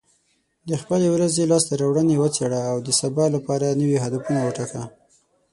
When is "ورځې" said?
1.15-1.49